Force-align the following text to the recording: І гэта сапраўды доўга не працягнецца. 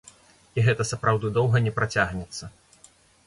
І 0.59 0.63
гэта 0.67 0.85
сапраўды 0.91 1.27
доўга 1.37 1.61
не 1.67 1.73
працягнецца. 1.77 2.51